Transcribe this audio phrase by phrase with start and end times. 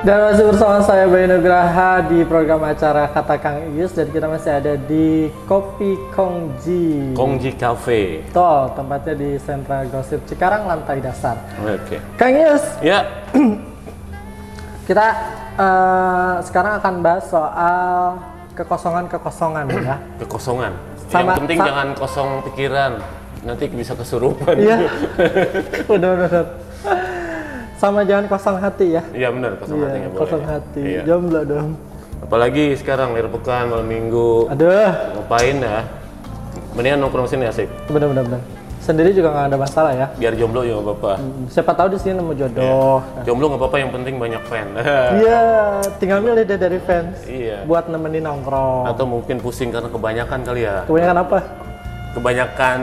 [0.00, 4.48] Dan masih bersama saya Bayu Nugraha di program acara Kata Kang Ius dan kita masih
[4.50, 7.12] ada di Kopi Kongji.
[7.12, 8.24] Kongji Cafe.
[8.24, 11.36] Betul, tempatnya di Sentra Gosip Cikarang lantai dasar.
[11.60, 12.00] Oke.
[12.16, 13.28] Kang Ius, Ya,
[14.88, 15.06] kita
[15.60, 18.16] eh, sekarang akan bahas soal
[18.56, 20.00] kekosongan-kekosongan ya.
[20.16, 20.72] kekosongan.
[21.12, 22.92] Sama- Yang penting jangan kosong pikiran.
[23.40, 24.56] Nanti bisa kesurupan.
[24.56, 24.80] Iya.
[25.92, 26.44] Udah, udah, udah.
[27.80, 29.02] Sama jangan kosong hati ya.
[29.16, 30.20] Iya benar, kosong hati Iya, nggak boleh.
[30.20, 30.80] kosong hati.
[30.84, 31.02] Iya.
[31.08, 31.68] Jomblo dong.
[32.20, 34.52] Apalagi sekarang akhir pekan, malam minggu.
[34.52, 34.68] Aduh,
[35.16, 35.80] Ngapain ya?
[36.76, 37.72] Mendingan nongkrong sini asik.
[37.88, 38.28] bener-bener.
[38.28, 38.42] bener.
[38.80, 40.06] Sendiri juga nggak ada masalah ya.
[40.12, 41.12] Biar jomblo juga nggak apa-apa.
[41.48, 43.00] Siapa tahu di sini nemu jodoh.
[43.24, 44.68] Jomblo nggak apa-apa, yang penting banyak fan.
[45.20, 45.40] Iya,
[45.96, 47.16] tinggal milih deh dari fans.
[47.24, 47.64] iya.
[47.64, 48.92] Buat nemenin nongkrong.
[48.92, 50.84] Atau mungkin pusing karena kebanyakan kali ya.
[50.84, 51.38] Kebanyakan apa?
[52.10, 52.80] Kebanyakan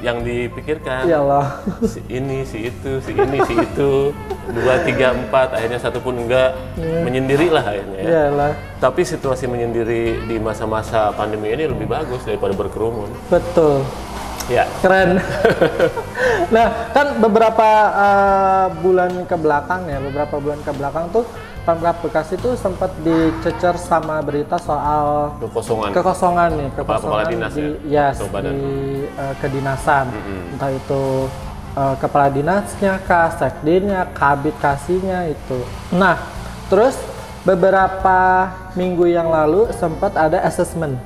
[0.00, 1.04] yang dipikirkan.
[1.04, 1.60] Ya Allah.
[1.84, 4.16] si ini, si itu, si ini, si itu,
[4.56, 8.08] dua, tiga, empat, akhirnya satu pun enggak, menyendiri lah akhirnya ya.
[8.08, 8.52] Iyalah.
[8.80, 13.12] Tapi situasi menyendiri di masa-masa pandemi ini lebih bagus daripada berkerumun.
[13.28, 13.84] Betul.
[14.48, 15.22] Ya, Keren.
[16.54, 21.22] nah, kan beberapa uh, bulan ke belakang ya, beberapa bulan ke belakang tuh
[21.70, 25.90] Pemkap Bekasi tuh sempat dicecer sama berita soal kekosongan.
[25.94, 28.10] kekosongan nih, Kepala- kekosongan kepala dinas di ya?
[28.10, 28.58] yes, di
[29.14, 30.06] uh, kedinasan.
[30.50, 31.04] Entah itu
[31.78, 33.30] uh, kepala dinasnya kah,
[34.10, 35.62] kabit kasihnya itu.
[35.94, 36.18] Nah,
[36.66, 36.98] terus
[37.46, 40.98] beberapa minggu yang lalu sempat ada assessment.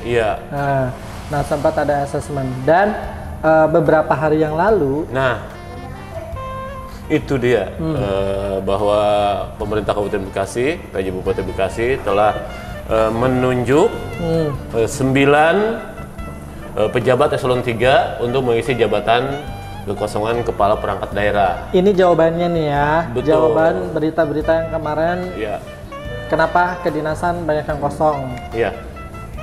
[0.00, 0.40] Iya.
[0.48, 0.86] Nah,
[1.28, 2.94] nah sempat ada assessment dan
[3.42, 5.55] uh, beberapa hari yang lalu Nah,
[7.06, 9.00] itu dia eh, bahwa
[9.56, 12.34] pemerintah Kabupaten Bekasi, PJ Bupati Bekasi telah
[12.84, 13.90] eh, menunjuk
[14.74, 15.56] eh, sembilan
[16.74, 19.38] eh, pejabat eselon 3 untuk mengisi jabatan
[19.86, 21.70] kekosongan kepala perangkat daerah.
[21.70, 23.22] ini jawabannya nih ya, Betul.
[23.30, 25.56] jawaban berita-berita yang kemarin Iya.
[26.26, 28.18] kenapa kedinasan banyak yang kosong.
[28.50, 28.74] Iya.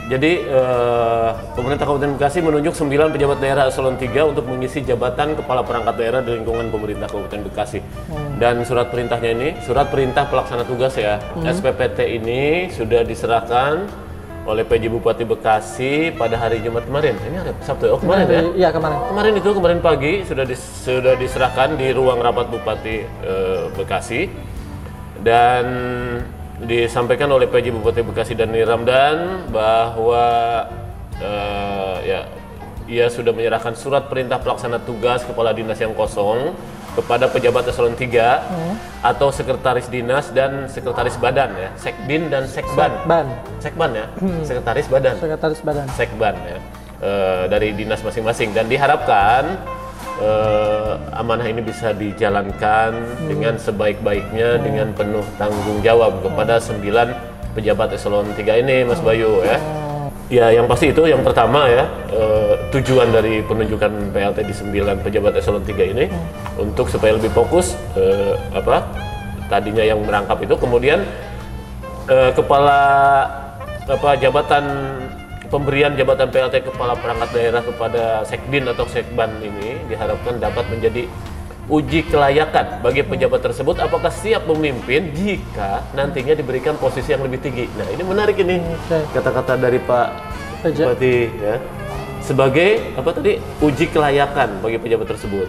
[0.04, 5.64] Jadi eh, pemerintah Kabupaten Bekasi menunjuk 9 pejabat daerah eselon 3 untuk mengisi jabatan kepala
[5.64, 7.80] perangkat daerah di lingkungan pemerintah Kabupaten Bekasi.
[8.36, 13.88] Dan surat perintahnya ini, surat perintah pelaksana tugas ya, SPPT ini sudah diserahkan
[14.44, 17.16] oleh PJ Bupati Bekasi pada hari Jumat kemarin.
[17.16, 17.92] Ini hari Sabtu ya?
[17.96, 18.42] Oh kemarin ya?
[18.60, 18.98] Iya kemarin.
[19.08, 24.28] Kemarin itu kemarin pagi sudah dis- sudah diserahkan di ruang rapat Bupati eh, Bekasi
[25.24, 25.64] dan
[26.64, 30.26] disampaikan oleh PJ Bupati Bekasi dan Ramdan bahwa
[31.20, 32.22] eh, ya
[32.88, 36.52] ia sudah menyerahkan surat perintah pelaksana tugas kepala dinas yang kosong
[36.94, 42.92] kepada pejabat eselon 3 atau sekretaris dinas dan sekretaris badan ya, sekdin dan sekban.
[43.10, 43.26] Ban,
[43.58, 44.06] Sekban ya,
[44.46, 45.16] sekretaris badan.
[45.18, 45.86] Sekretaris badan.
[45.98, 46.60] sekban ya.
[47.04, 48.56] Eh, dari dinas masing-masing.
[48.56, 49.60] Dan diharapkan
[50.22, 52.94] eh, amanah ini bisa dijalankan
[53.26, 59.58] dengan sebaik-baiknya dengan penuh tanggung jawab kepada sembilan pejabat eselon 3 ini Mas Bayu ya.
[60.32, 65.38] Ya yang pasti itu yang pertama ya eh, tujuan dari penunjukan PLT di sembilan pejabat
[65.38, 66.06] eselon 3 ini
[66.58, 68.82] untuk supaya lebih fokus eh, apa
[69.52, 71.06] tadinya yang merangkap itu kemudian
[72.10, 72.82] eh, kepala
[73.84, 74.64] apa jabatan
[75.54, 81.06] pemberian jabatan PLT kepala perangkat daerah kepada sekdin atau sekban ini diharapkan dapat menjadi
[81.70, 87.70] uji kelayakan bagi pejabat tersebut apakah siap memimpin jika nantinya diberikan posisi yang lebih tinggi.
[87.78, 88.98] Nah ini menarik ini Oke.
[89.14, 90.08] kata-kata dari Pak
[90.66, 91.56] Bupati ya
[92.26, 95.48] sebagai apa tadi uji kelayakan bagi pejabat tersebut.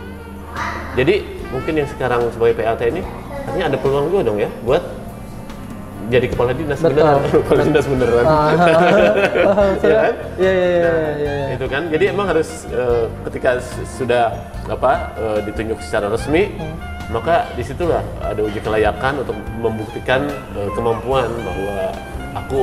[0.95, 3.03] Jadi mungkin yang sekarang sebagai PLT ini
[3.49, 4.83] artinya ada peluang juga dong ya buat
[6.11, 7.01] jadi kepala dinas Betul.
[7.01, 8.25] beneran, kepala dinas beneran.
[8.25, 8.51] Ah,
[9.81, 10.15] Iya kan?
[10.37, 11.13] Iya iya iya iya.
[11.17, 11.55] iya.
[11.57, 11.83] Itu kan.
[11.89, 13.51] Jadi emang harus eh, ketika
[13.95, 14.25] sudah
[14.69, 16.53] apa eh, ditunjuk secara resmi,
[17.09, 21.77] maka di situlah ada uji kelayakan untuk membuktikan eh, kemampuan bahwa
[22.35, 22.59] aku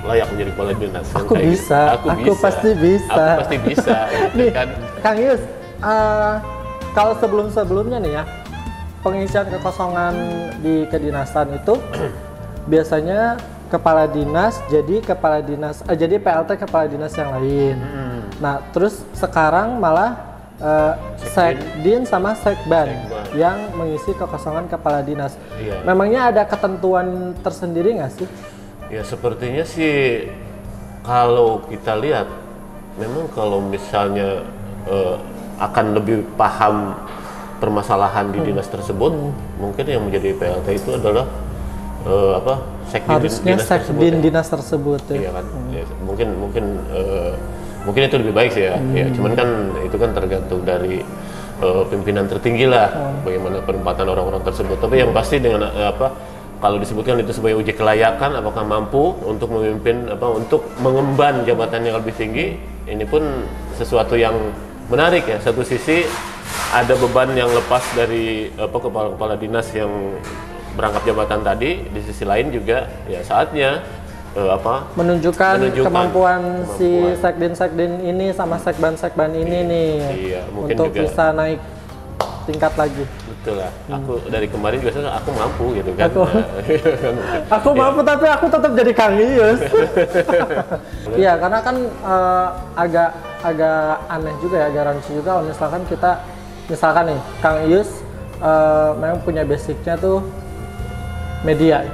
[0.00, 1.06] layak menjadi kepala dinas.
[1.10, 1.46] Kan Aku gitu.
[1.52, 2.06] bisa, aku
[2.38, 3.12] pasti bisa.
[3.14, 3.96] Aku pasti bisa.
[4.08, 4.68] gitu Nih, kan.
[5.00, 5.42] Kang Yus,
[5.80, 6.34] eh,
[6.90, 8.24] kalau sebelum-sebelumnya nih ya,
[9.00, 10.14] pengisian kekosongan
[10.60, 11.74] di kedinasan itu
[12.70, 17.76] biasanya kepala dinas jadi kepala dinas, eh, jadi PLT kepala dinas yang lain.
[17.78, 18.20] Hmm.
[18.38, 20.14] Nah, terus sekarang malah
[20.62, 20.94] eh,
[21.34, 23.24] sekdin sama sekban Sekban.
[23.34, 25.34] yang mengisi kekosongan kepala dinas.
[25.58, 25.82] Iya.
[25.82, 28.28] Memangnya ada ketentuan tersendiri nggak sih?
[28.90, 30.26] Ya sepertinya sih
[31.06, 32.26] kalau kita lihat
[32.98, 34.46] memang kalau misalnya
[34.86, 35.16] eh,
[35.60, 36.96] akan lebih paham
[37.60, 39.12] permasalahan di dinas tersebut,
[39.60, 41.28] mungkin yang menjadi PLT itu adalah
[42.06, 42.54] eh, apa
[42.90, 44.20] sekdin Harusnya dinas tersebut sekdin ya.
[44.22, 45.16] dinas tersebut ya.
[45.16, 47.32] Iya kan, Ya, mungkin mungkin eh,
[47.86, 48.76] mungkin itu lebih baik sih ya.
[48.92, 49.48] Ya, cuman kan
[49.84, 51.00] itu kan tergantung dari
[51.60, 54.76] eh, pimpinan tertinggi lah, bagaimana penempatan orang-orang tersebut.
[54.80, 56.12] Tapi yang pasti dengan eh, apa
[56.60, 61.96] kalau disebutkan itu sebagai uji kelayakan apakah mampu untuk memimpin apa untuk mengemban jabatan yang
[61.96, 63.48] lebih tinggi ini pun
[63.80, 64.36] sesuatu yang
[64.92, 66.04] menarik ya satu sisi
[66.76, 69.88] ada beban yang lepas dari apa kepala-kepala dinas yang
[70.72, 73.82] berangkat jabatan tadi di sisi lain juga ya saatnya
[74.32, 76.42] eh, apa menunjukkan, Menunjukkan kemampuan,
[76.74, 77.18] si kemampuan.
[77.18, 81.00] sekdin-sekdin ini sama sekban-sekban ini nih iya, mungkin untuk juga.
[81.02, 81.60] bisa naik
[82.40, 83.04] tingkat lagi.
[83.28, 86.26] betul lah aku dari kemarin juga saya, aku mampu gitu kan Aku-
[87.56, 89.60] Aku mampu tapi aku tetap jadi Kang Ius.
[91.12, 96.10] Iya, karena kan eh, agak agak aneh juga ya, agak rancu juga kalau misalkan kita
[96.66, 97.90] misalkan nih Kang Ius
[98.38, 100.22] eh, memang punya basicnya tuh
[101.42, 101.84] media.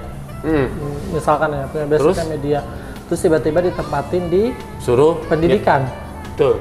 [0.42, 2.32] hmm, Hmm, Misalkan ya punya basicnya Terus?
[2.32, 2.58] media.
[3.06, 4.42] Terus tiba-tiba ditempatin di
[4.82, 5.86] suruh pendidikan.
[6.34, 6.58] Betul.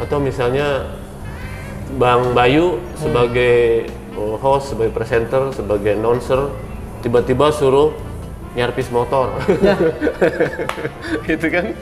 [0.00, 0.88] Atau misalnya
[1.96, 3.86] Bang Bayu sebagai
[4.16, 6.50] uh, host, sebagai presenter, sebagai announcer,
[7.00, 7.92] tiba-tiba suruh
[8.56, 9.36] nyarpis motor.
[9.60, 9.76] Ya.
[11.36, 11.76] itu kan?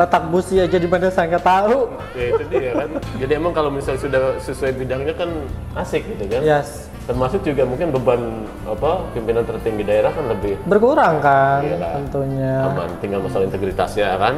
[0.00, 1.92] Letak busi aja di mana saya nggak tahu.
[2.16, 2.88] Ya itu dia kan.
[3.20, 5.28] Jadi emang kalau misalnya sudah sesuai bidangnya kan
[5.76, 6.40] asik gitu kan.
[6.40, 6.88] Yes.
[7.04, 8.20] Termasuk juga mungkin beban
[8.64, 11.92] apa pimpinan tertinggi daerah kan lebih Berkurang kan Iyalah.
[11.98, 12.54] tentunya.
[12.62, 14.34] aman tinggal masalah integritasnya kan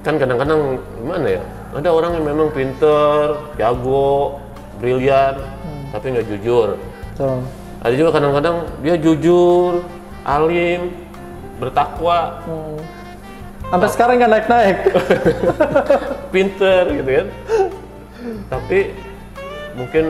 [0.00, 1.42] kan kadang-kadang gimana ya
[1.72, 3.24] ada orang yang memang pinter
[3.56, 4.36] jago
[4.76, 5.32] brilian
[5.90, 6.76] tapi nggak jujur
[7.16, 7.40] Tuh.
[7.80, 9.80] ada juga kadang-kadang dia jujur
[10.22, 10.92] alim
[11.56, 12.76] bertakwa Hmm.
[13.70, 14.76] Sampai sekarang nggak naik-naik.
[16.34, 17.26] pinter gitu kan.
[18.50, 18.78] Tapi
[19.78, 20.04] mungkin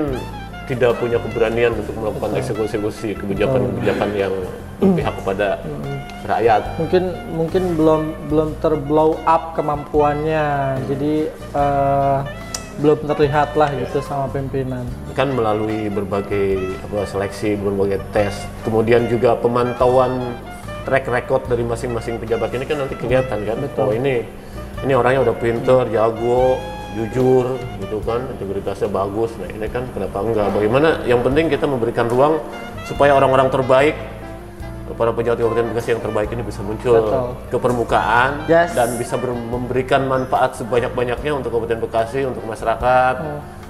[0.64, 4.32] tidak punya keberanian untuk melakukan eksekusi kebijakan-kebijakan yang
[4.78, 5.48] berpihak kepada
[6.24, 6.62] rakyat.
[6.78, 7.04] Mungkin
[7.34, 8.02] mungkin belum
[8.32, 10.78] belum terblow up kemampuannya.
[10.88, 12.18] Jadi eh,
[12.80, 14.88] belum terlihat lah gitu sama pimpinan.
[15.12, 18.32] Kan melalui berbagai apa, seleksi, berbagai tes,
[18.64, 20.32] kemudian juga pemantauan
[20.90, 24.26] track record dari masing-masing pejabat ini kan nanti kelihatan kan, oh ini
[24.82, 26.58] ini orangnya udah pinter, jago,
[26.98, 29.30] jujur, gitu kan, integritasnya bagus.
[29.38, 30.50] Nah ini kan kenapa enggak?
[30.50, 31.06] Bagaimana?
[31.06, 32.42] Yang penting kita memberikan ruang
[32.90, 33.94] supaya orang-orang terbaik
[34.98, 37.28] para pejabat Kabupaten Bekasi yang terbaik ini bisa muncul Betul.
[37.46, 38.74] ke permukaan Yes.
[38.74, 43.16] dan bisa ber- memberikan manfaat sebanyak-banyaknya untuk Kabupaten Bekasi, untuk masyarakat.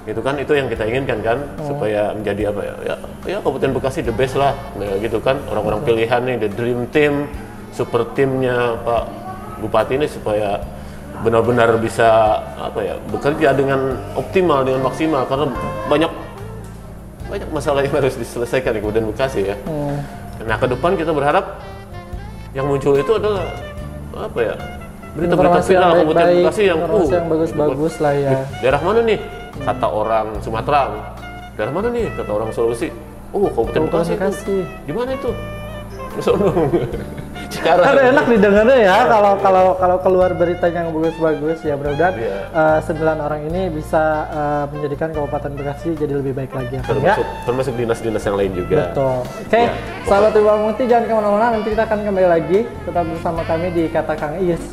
[0.01, 2.73] Gitu kan itu yang kita inginkan kan supaya menjadi apa ya?
[2.81, 2.95] Ya,
[3.29, 4.57] ya Kabupaten Bekasi the best lah.
[4.73, 7.29] Nah, gitu kan orang-orang pilihan nih the dream team,
[7.69, 9.03] super timnya Pak
[9.61, 10.57] Bupati ini supaya
[11.21, 15.45] benar-benar bisa apa ya bekerja dengan optimal dengan maksimal karena
[15.85, 16.11] banyak
[17.29, 19.55] banyak masalah yang harus diselesaikan di Kabupaten Bekasi ya.
[20.41, 21.61] Nah ke depan kita berharap
[22.57, 23.45] yang muncul itu adalah
[24.17, 24.55] apa ya
[25.13, 28.31] berita-berita viral Kabupaten Bekasi yang uh, yang bagus-bagus lah ya.
[28.65, 29.19] daerah mana nih
[29.61, 30.89] kata orang Sumatera
[31.53, 32.89] daerah mana nih kata orang Sulawesi
[33.31, 35.29] oh Kabupaten Bekasi, di mana itu
[36.11, 36.51] di sono
[37.51, 42.37] Cikarang Kan enak didengarnya ya kalau kalau kalau keluar berita yang bagus-bagus ya mudah-mudahan Iya.
[42.47, 46.79] eh, sembilan orang ini bisa eh, menjadikan Kabupaten Bekasi jadi lebih baik lagi ya.
[46.79, 46.87] Ya?
[46.87, 49.17] termasuk termasuk dinas-dinas yang lain juga Betul.
[49.23, 49.71] Oke, Ya,
[50.07, 51.45] sahabat Ibu Mukti jangan ke mana-mana.
[51.51, 54.63] Nanti kita akan kembali lagi tetap bersama kami di Kata Kang Iis.